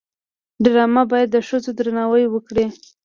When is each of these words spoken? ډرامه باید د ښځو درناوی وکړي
ډرامه 0.63 1.03
باید 1.11 1.29
د 1.31 1.37
ښځو 1.47 1.71
درناوی 1.77 2.25
وکړي 2.29 2.65